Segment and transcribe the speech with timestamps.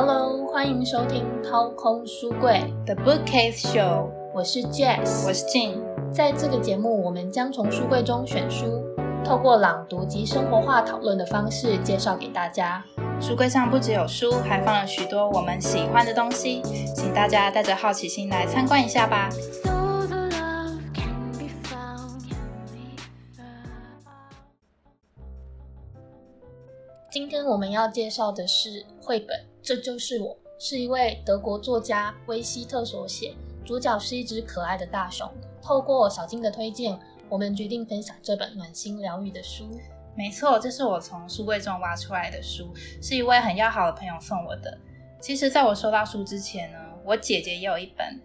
[0.00, 5.72] Hello，欢迎收听掏空书柜 The Bookcase Show，我是 Jess，我是 Jin。
[6.12, 8.80] 在这个节目，我们将从书柜中选书，
[9.24, 12.84] 透过朗读及生活化讨论的方式介绍给大家。
[13.20, 16.62] 书柜上不只有书，还放了许多我们喜欢的东西，
[16.94, 19.28] 请大家带着好奇心来参观一下吧。
[27.10, 30.28] 今天我们要介绍的是绘本《这就是我》，
[30.58, 33.34] 是一位德国作家威希特所写，
[33.64, 35.26] 主角是一只可爱的大熊。
[35.62, 39.70] 透过小金的推荐，我们决定分享这本暖心疗愈的书。
[40.14, 44.78] 没错，这是我从书柜中挖出来的书，是一位很要好的朋友送我的。
[45.18, 48.20] 其实，在我收到书之前呢，我姐姐也有一本，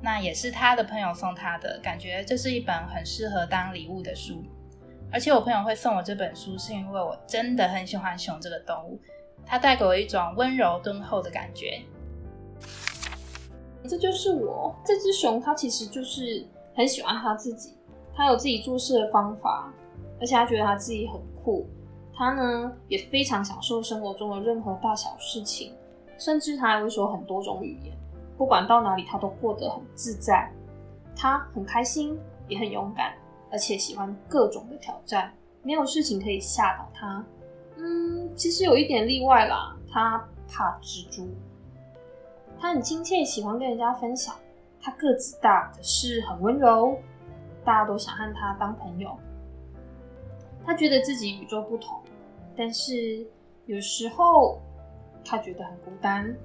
[0.00, 4.44] 那也是她的朋友送她的，感觉这是一本很适合当礼物的书。
[5.10, 9.00] 而且我朋友会送我这本书，是因为我真的很喜欢熊这个动物，
[9.46, 11.82] 它带给我一种温柔敦厚的感觉。
[13.88, 17.74] 这就是我这只熊，它其实就是很喜欢它自己，
[18.14, 19.72] 它有自己做事的方法，
[20.20, 21.66] 而且它觉得它自己很酷。
[22.14, 25.74] 它呢也非常享受生活中的任何大小事情，
[26.18, 27.96] 甚至它还会说很多种语言。
[28.36, 30.52] 不管到哪里，它都过得很自在。
[31.16, 33.14] 它很开心，也很勇敢。
[33.50, 35.32] 而且喜欢各种的挑战，
[35.62, 37.24] 没有事情可以吓倒他。
[37.76, 41.28] 嗯，其实有一点例外啦，他怕蜘蛛。
[42.58, 44.34] 他很亲切，喜欢跟人家分享。
[44.80, 46.98] 他个子大，可是很温柔，
[47.64, 49.16] 大家都想和他当朋友。
[50.64, 52.00] 他觉得自己与众不同，
[52.56, 53.26] 但是
[53.66, 54.60] 有时候
[55.24, 56.36] 他觉得很孤单，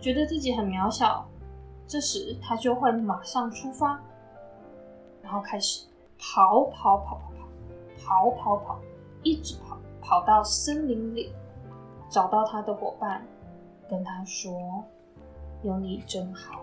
[0.00, 1.28] 觉得自己很渺小。
[1.86, 4.00] 这时他就会马上出发，
[5.22, 5.86] 然后开始。
[6.20, 8.80] 跑跑跑跑跑跑跑跑，
[9.22, 11.32] 一直跑跑到森林里，
[12.10, 13.24] 找到他的伙伴，
[13.88, 14.84] 跟他说
[15.64, 16.60] ：“有你真好。”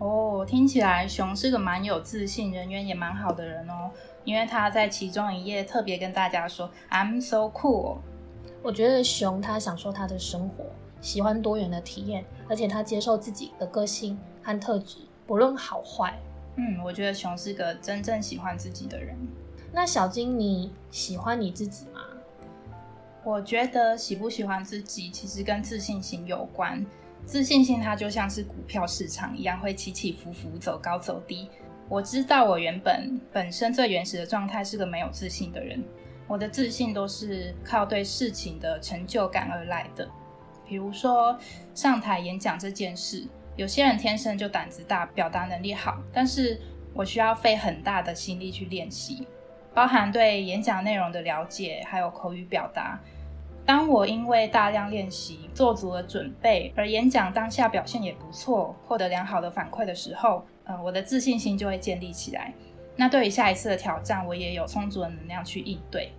[0.00, 3.90] 哦，听起来熊是个蛮有自信、人缘也蛮好的人哦。
[4.24, 7.98] 因为他在其中一页特别跟大家说：“I'm so cool。”
[8.62, 10.64] 我觉得熊他享受他的生活，
[11.00, 16.18] 喜欢多元的体验，而且他接受自己的个性和特质，不论好坏。
[16.60, 19.16] 嗯，我觉得熊是个真正喜欢自己的人。
[19.72, 22.00] 那小金，你喜欢你自己吗？
[23.22, 26.84] 我觉得喜不喜欢自己，其实跟自信心有关。
[27.24, 31.48] 自信心它就像是股票市场一样，会起起伏伏，走高走低。
[31.88, 35.80] 我知道我原本本身最原始的状态是个没有自信的人，
[36.26, 40.10] 我的自信都是靠对事情的成就感而来的。
[40.66, 41.38] 比如说
[41.72, 43.28] 上台演讲这件事。
[43.58, 46.60] 有些人天生就胆子大，表达能力好，但是
[46.94, 49.26] 我需要费很大的心力去练习，
[49.74, 53.00] 包含对演讲内容的了解，还有口语表达。
[53.66, 62.54] 当我因为大量练习，做足了准备，而演讲当下表现也不错，获得良好的反馈的时候，呃，我的自信心就会建立起来。
[62.94, 66.12] 那对于下一次的挑战，我也有充足的能量去应对。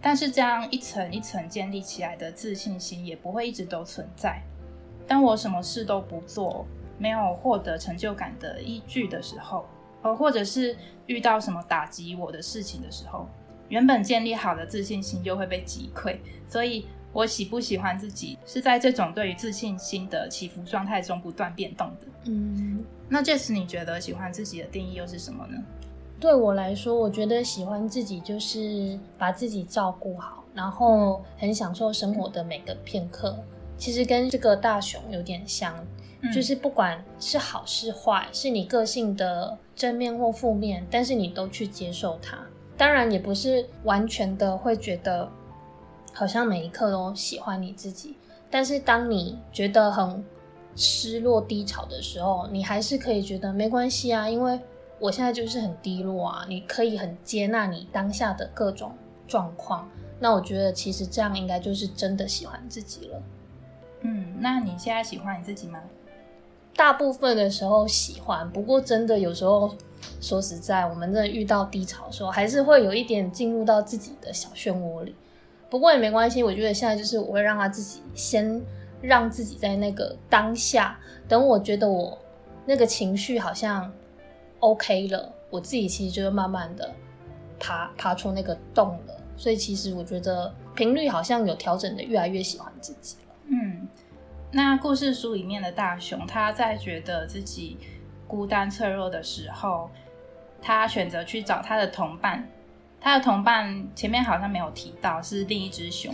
[0.00, 4.40] 但是这样一层一层建立起来的自信心，也不会一直都存在。
[5.06, 6.66] 当我什么事都不做，
[6.98, 9.64] 没有获得成就感的依据的时候，
[10.02, 13.26] 呃，或者是遇到什么打击我的事情的时候，
[13.68, 16.16] 原本建立好的自信心就会被击溃。
[16.48, 22.06] 所以，我喜不喜欢自己，是在这种对于自信心的起伏状态中不断变动的。
[22.24, 25.62] 嗯，那这次你觉得喜欢自己的定义又是什么呢？
[26.18, 33.38] 对我来说，我觉得喜欢自己就是把自己照顾好，然后很享受生活的每个片刻。
[33.78, 35.74] 其实跟这个大熊有点像，
[36.34, 42.38] 就是不管是好是坏，是你个性的正面或负面，但是你都去接受它。
[42.76, 45.28] 当然也不是完全的会觉得
[46.12, 48.16] 好像每一刻都喜欢你自己，
[48.50, 50.24] 但是当你觉得很
[50.74, 54.60] 失落低潮的时候，你还是可以觉得没关系啊，因为
[54.98, 58.92] 我现在就是很低落啊，你可以很接纳你当下的各种
[59.26, 59.88] 状况。
[60.18, 63.22] 那我觉得其实这样应该就是真的喜欢自己了。
[64.02, 65.80] 嗯，那你现在喜欢你自己吗？
[66.76, 69.74] 大部分的时候喜欢，不过真的有时候
[70.20, 75.14] 说实在，我们真的遇到低潮的时候，还是会有一点进入到自己的小漩涡里。
[75.70, 78.62] 不过也没关系，我觉得现在就是我会让他自己先
[79.00, 82.16] 让自己在那个当下，等我觉得我
[82.66, 83.90] 那个情绪好像
[84.60, 86.88] OK 了，我自己其实就会慢慢的
[87.58, 89.14] 爬爬出那个洞了。
[89.36, 93.16] 所以其实我觉得频率好像有调整的，越来越喜欢自己。
[93.48, 93.86] 嗯，
[94.52, 97.78] 那故事书里面的大熊，他在觉得自己
[98.26, 99.90] 孤单脆弱的时候，
[100.60, 102.48] 他选择去找他的同伴。
[102.98, 106.12] 他的同伴前面好像没有提到，是另一只熊，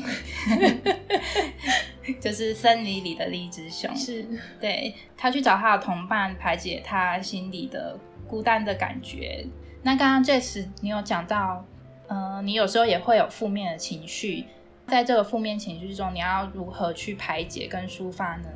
[2.20, 3.96] 就是森林里的另一只熊。
[3.96, 4.26] 是，
[4.60, 9.46] 对他去找他的同伴排解他心里的孤单的感觉。
[9.82, 11.64] 那刚刚 Jess 你有讲到，
[12.08, 14.44] 呃，你有时候也会有负面的情绪，
[14.92, 18.48] 在这个负面情绪中，你要如何去排解跟抒发呢？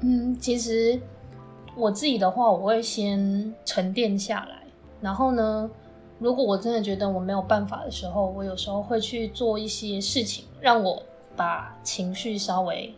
[0.00, 1.00] 嗯，其实
[1.76, 4.62] 我自己的话，我会先沉淀下来，
[5.00, 5.70] 然后呢。
[6.18, 11.00] 如果我真的觉得我没有办法的时候，我有时候会去做一些事情，让我
[11.36, 12.92] 把情绪稍微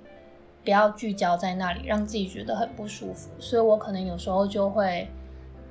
[0.62, 3.30] 不要聚焦在那里，让自己觉得很不舒服。
[3.38, 5.08] 所以我可能有时候就会，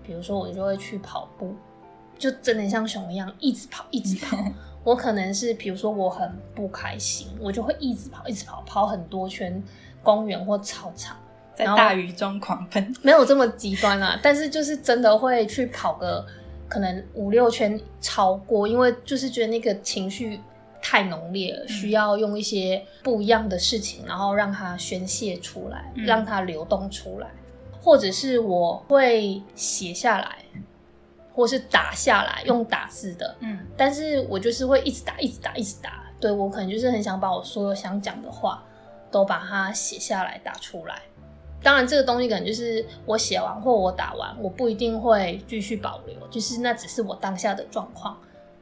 [0.04, 1.54] 比如说我就会去跑步，
[2.18, 4.38] 就真的像熊一样一直跑，一直跑。
[4.84, 9.64] 我可能是比如说我很不开心，我就会一直跑，一直跑，跑很多圈
[10.04, 11.18] 公园或操场，
[11.56, 12.96] 在大雨中狂奔。
[13.02, 16.26] 没有这么极端啊， 但是就是真的会去跑个。
[16.68, 20.42] 可能五六圈超过，因为就是觉得那个情绪
[20.82, 27.30] 太浓烈了，需要用一些不一样的事情，然后让它宣泄出来，让它流动出来，
[27.80, 30.40] 或者是我会写下来，
[31.36, 38.64] 或是打下来，用打字的，嗯，但是我就是会一直打，一直打，一直打，对我可能就是很想把我所有想讲的话
[39.12, 41.02] 都把它写下来，打出来。
[41.62, 48.16] 当然，这个东西可能就是我写完或我打完，我不一定会继续保留，就是那只是我当下的状况。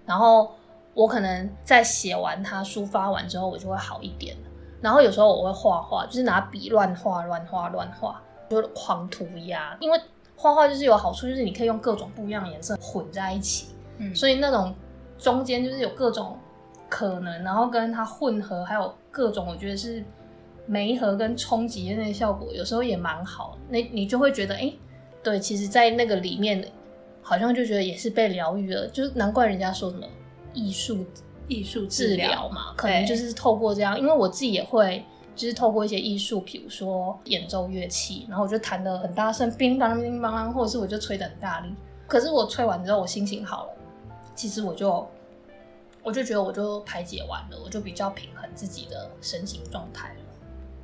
[0.05, 0.55] 然后
[0.93, 4.35] 我可能在写完它、抒发完之后，我就会好一点
[4.81, 9.77] 然后有时候我会画画，就是拿笔乱画、乱画、乱画，就狂涂鸦。
[9.79, 9.99] 因为
[10.35, 14.74] 画画就是有好处，就是你可以用各种不一样的颜色混在一起，嗯，所以那种
[15.18, 16.38] 中间就是有各种
[16.89, 20.03] 可能，然后跟它混合，还有各种我觉得是。
[20.65, 23.57] 媒合跟冲击的那个效果，有时候也蛮好。
[23.68, 24.71] 那你就会觉得，哎，
[25.21, 26.65] 对，其实，在那个里面，
[27.21, 28.88] 好像就觉得也是被疗愈了。
[28.88, 30.07] 就是难怪人家说什么
[30.53, 31.06] 艺术
[31.50, 34.00] 艺术治疗嘛，可能就是透过这样。
[34.00, 35.03] 因为我自己也会，
[35.35, 41.74] 就是透过一些艺术，比如说演奏乐器，然后我就弹的很大声，乒当乒乓啷，或者是我就吹的很大力。
[42.07, 43.74] 可是我吹完之后，我心情好了，
[44.35, 45.07] 其实我就
[46.03, 50.15] 我就觉得我就排解完了，我就比较平衡自己的身心状态了。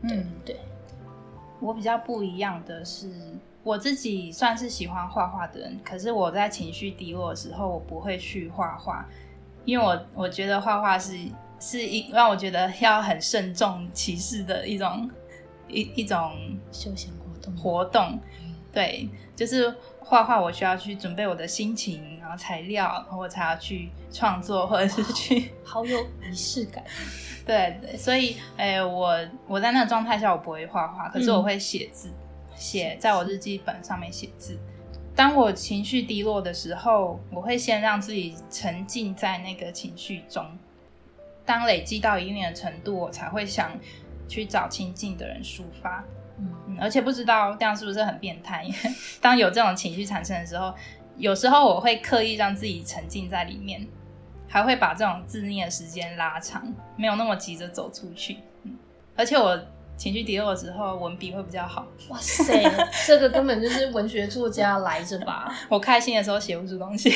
[0.03, 0.59] 嗯，对，
[1.59, 3.11] 我比较不一样的是，
[3.63, 9.05] 我自己算是喜欢画画的人，可是我在情绪低落的时候，我不会去画画，
[9.65, 11.15] 因为我我觉得画画是
[11.59, 15.09] 是一让我觉得要很慎重其事的一种
[15.67, 16.31] 一一种
[16.71, 18.19] 休闲活动活动，
[18.71, 26.83] 对，就是画画我需要去准备我的心情，然后材料，然后我才要去创作或者是去，好有仪式感。
[27.45, 29.17] 对对，所以，哎，我
[29.47, 32.11] 我在那个状态下，我不会画画，可是我会写字，
[32.55, 34.57] 写在我日记本上面写字。
[35.15, 40.45] 当我情绪低落的时候，我会先让自己沉浸在那个情绪中。
[41.49, 43.71] 当累积到一定的程度，我才会想
[44.27, 46.05] 去找亲近的人抒发。
[46.37, 48.67] 嗯，而且不知道这样是不是很变态？
[49.19, 50.71] 当有这种情绪产生的时候，
[51.17, 53.87] 有时候我会刻意让自己沉浸在里面。
[54.51, 56.63] 还会把这种自虐的时间拉长，
[56.95, 58.37] 没有那么急着走出去。
[58.63, 58.75] 嗯，
[59.15, 59.59] 而且我
[59.99, 61.85] 情绪低落的时候，文笔会比较好。
[62.07, 62.63] 哇塞，
[63.05, 65.53] 这个根本就是文学作家来着吧？
[65.67, 67.11] 我开心的时候写不出东西，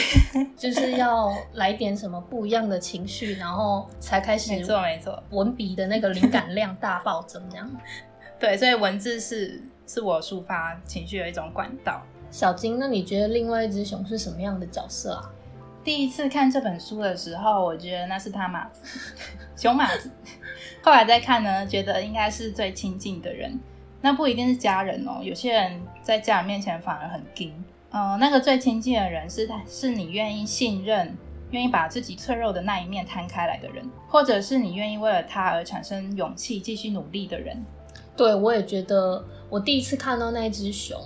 [0.57, 4.51] 就是要来点什么不一样的情绪，然后才开始。
[4.51, 7.71] 没错没错，文笔的那个灵感量大暴增，这样。
[8.37, 12.01] 对，所以文字是是我抒发情绪的一种管道。
[12.29, 15.31] 小金，那你觉得另外一只熊是什么样的角色啊？
[15.85, 18.99] 第一次看这本书的时候，我觉得那是他马子，
[19.55, 20.11] 熊马子。
[20.83, 23.57] 后来再看呢，觉得应该是最亲近的人。
[24.01, 27.53] 那不一定是家人哦，有些人在家人面前反而很惊。
[27.91, 31.15] 嗯，那个最亲近的人是他，是你愿意信任、
[31.51, 37.63] 愿意把自己脆弱的那一面摊开来的人，或者是你愿意为了他而产生勇气继续努力的人。
[38.17, 40.99] 对，我也觉得，我第一次看到那只熊。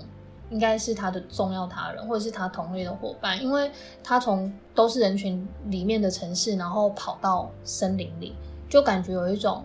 [0.49, 3.69] 应该是他的重要他人，或者是他同类的伙伴，因为
[4.01, 8.33] 他从都是人群里面的城市，然后跑到森林里，
[8.69, 9.63] 就感觉有一种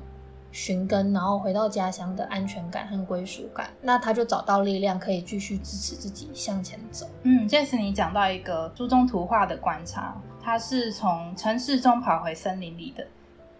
[0.50, 3.70] 寻根，然后回到家乡的安全感和归属感。
[3.80, 7.08] 那他就找到力量，可以继续支持自己向前走。
[7.22, 13.06] 嗯，这次你讲到一个书中图画的观察，他是从城市中跑回森林里的。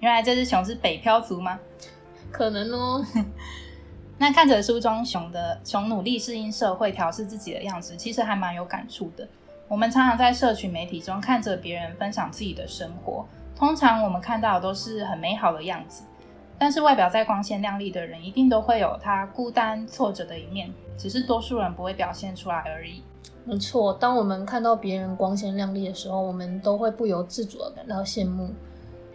[0.00, 1.58] 原来这只熊是北漂族吗？
[2.30, 3.04] 可能哦。
[4.18, 9.26] 那看着书中熊的熊努力适应社会、调试自己的样子，其实还蛮有感触的。
[9.66, 13.26] 我们常常在社群媒体中看着别人分享自己的生活，
[13.62, 16.02] 通常我们看到的都是很美好的样子。
[16.58, 23.04] 但是外表再光鲜亮丽的人，一定都会有他孤单挫折的一面，只是多数人不会表现出来而已。
[23.44, 28.50] 没错，当我们看到别人光鲜亮丽的时候，我们都会不由自主的感到羡慕。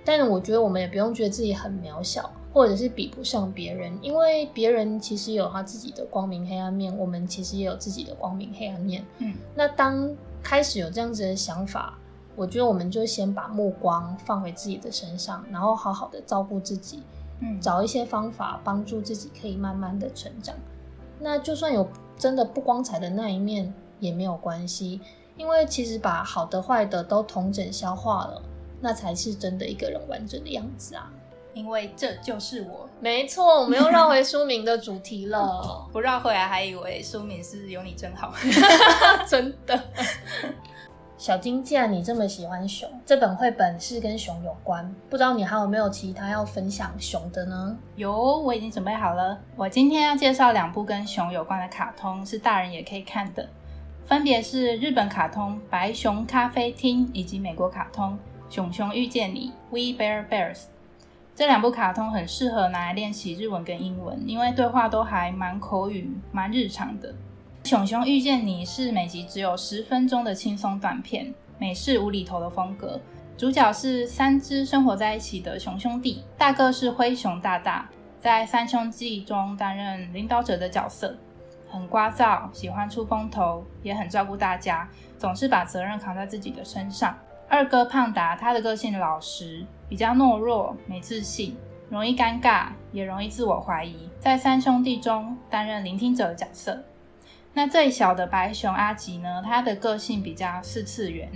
[0.06, 9.06] 但我觉得我们也不用觉得自己很渺小，或者是比不上别人，因为别人其实有他自己的光明黑暗面，我们其实也有自己的光明黑暗面。
[9.18, 10.10] 嗯，那当
[10.42, 12.00] 开始有这样子的想法，
[12.38, 17.02] 我觉得我们就先把目光放回自己的身上，然后好好的照顾自己，
[17.42, 20.56] 嗯，找一些方法帮助自己可以慢慢的成长。
[21.20, 25.02] 那就算有真的不光彩的那一面也没有关系，
[25.36, 28.42] 因为其实把好的坏的都同整消化了，
[28.80, 31.12] 那才是真的一个人完整的样子啊。
[31.56, 38.32] 因为这就是我，没错，我们又绕回书名的主题了，不绕回来还以为书名是有你真好
[39.28, 39.84] 真的。
[41.18, 47.76] 小金，既然你这么喜欢熊，这本绘本是跟熊有关，不知道你还有没有其他要分享熊的呢？
[47.96, 49.36] 有，我已经准备好了。
[49.56, 53.50] 我今天要介绍两部跟熊有关的卡通，是大人也可以看的，
[54.06, 58.14] 分别是日本卡通《白熊咖啡厅》以及美国卡通
[58.54, 60.66] 《熊熊遇见你》（We Bear Bears）。
[61.36, 67.16] 这两部卡通很适合拿来练习日文跟英文，因为对话都还蛮口语、蛮日常的。
[67.68, 72.98] 熊熊遇见你是每集只有十分钟的轻松短片，美式无厘头的风格。
[73.38, 77.90] 主角是三只生活在一起的熊兄弟，大个是灰熊大大，
[78.22, 81.18] 在三兄弟中担任领导者的角色，
[81.70, 87.18] 很聒噪，喜欢出风头，也很照顾大家，总是把责任扛在自己的身上。
[87.50, 91.58] 二哥胖达，他的个性老实，比较懦弱，没自信，
[91.90, 96.82] 容易尴尬，也容易自我怀疑，在三兄弟中担任聆听者的角色。
[97.58, 99.42] 那最小的白熊阿吉呢？
[99.44, 101.28] 他的个性比较四次元，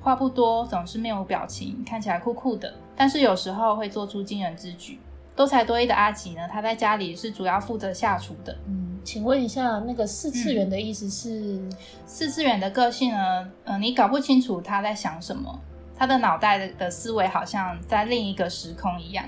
[0.00, 4.98] 话不多，总是面无表情，看起来酷酷的，但是有时候会做出惊人之举。
[5.36, 6.48] 多才多艺的阿吉呢？
[6.50, 8.56] 他在家里是主要负责下厨的。
[8.66, 11.60] 嗯，请问一下，那个四次元的意思是？
[12.06, 13.46] 四次元的个性呢？
[13.64, 15.60] 呃，你搞不清楚他在想什么，
[15.94, 19.26] 他的脑袋的的思维好像在另一个时空一样。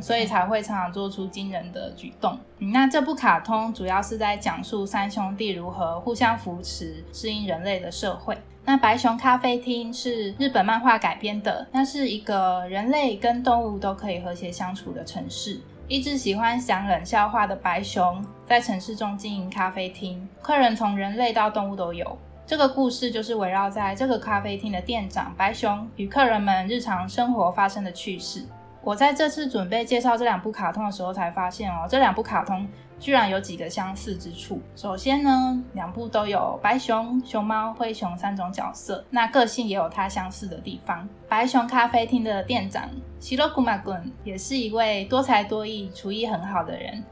[0.00, 2.38] 所以才会常常做出惊人的举动。
[2.58, 8.36] 那这部卡通主要是在讲述三兄弟如何互相扶持，适应人类的社会。
[8.64, 15.60] 那白熊咖啡厅是日本漫画改编的，那是一个人类跟动物都可以和谐相处的城市。
[15.88, 22.18] 一只喜欢讲冷笑话的白熊在城市中经营咖啡厅，客人从人类到动物都有。
[22.44, 28.44] 这个故事就是围绕在这个咖啡厅的店长白熊与客人们日常生活发生的趣事。
[28.86, 32.64] 我在这次准备介绍这两部卡通的时候，才发现哦，这两部卡通
[33.00, 34.60] 居然有几个相似之处。
[34.76, 41.08] 首先呢，两部都有白熊、熊猫、灰熊三种角色，那个性也有它相似的地方。
[41.28, 42.88] 白熊咖啡厅的店长
[43.18, 47.02] 希洛古玛滚也是一位多才多艺、厨艺很好的人。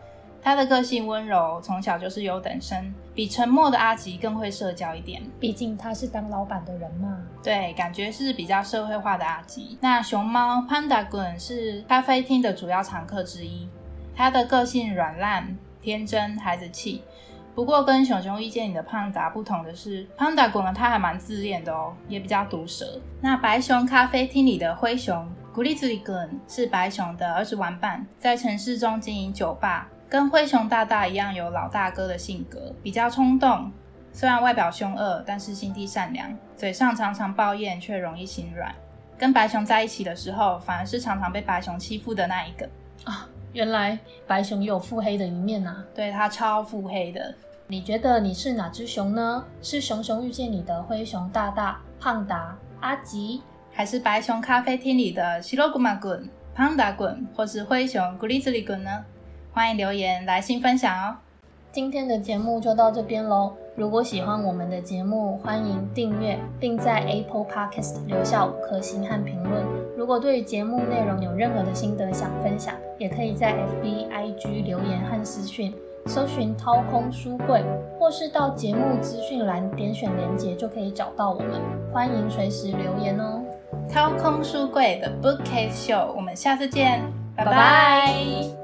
[0.44, 5.22] 他的个性温柔，从小就是优等生，比沉默的阿吉更会社交一点。
[5.40, 7.18] 毕竟他是当老板的人嘛。
[7.42, 9.78] 对，感觉是比较社会化的阿吉。
[9.80, 13.66] 那熊猫 Panda Gun 是咖啡厅的主要常客之一，
[14.14, 17.02] 他的个性软烂、天真、孩子气。
[17.54, 23.00] 不过跟熊熊遇见你的胖达不同的是，Panda Gun 他还蛮自恋的哦，也比较毒舌。
[23.22, 29.88] 那白熊咖啡厅里的灰熊 Grizzly Gun 是白熊的儿子玩伴，在城市中经营酒吧。
[30.14, 33.68] 跟灰熊大大一样，有老大哥的性格，比较冲动。
[34.12, 38.72] 虽然外表凶恶，但是心地善良，嘴上常常抱怨，却容易心软。
[39.18, 42.64] 跟白熊在一起的时候，反而是常常被白熊欺负的那一个
[43.02, 43.28] 啊！
[43.52, 45.84] 原来白熊有腹黑的一面啊！
[45.92, 47.34] 对他超腹黑的。
[47.66, 49.44] 你觉得你是哪只熊呢？
[49.60, 53.42] 是熊熊遇见你的灰熊大大、胖达、阿吉，
[53.72, 59.04] 还是白熊咖啡厅里的西罗古马滚、胖达滚，或是灰熊古里兹里滚呢？
[59.54, 61.14] 欢迎留言来信分享哦！
[61.70, 63.52] 今天的节目就到这边喽。
[63.76, 69.64] 如果喜欢我们的节目，欢迎订阅，并在 Apple Podcast 留下五颗星和评论。
[69.96, 75.72] 如果对节目内容有任何的心得想分享，也可以在 FB、IG 留言和私讯，
[76.06, 77.62] 搜寻“掏空书柜”，
[77.96, 81.60] 或是到节目资讯栏点选连结就可以找到我们。
[81.92, 83.40] 欢迎随时留言哦！
[83.88, 87.00] 掏空书柜的 Bookcase Show，我们下次见，
[87.36, 88.12] 拜拜。
[88.42, 88.63] 它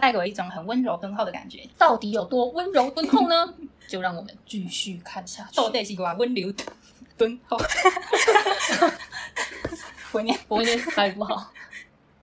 [0.00, 3.54] 带给我一种很温柔敦厚的感觉，到底有多温柔敦厚呢？
[3.86, 5.56] 就让我们继续看下去。
[5.56, 6.52] 到底是多温柔
[7.16, 7.58] 敦厚？
[10.12, 11.52] 我念，我念太不好。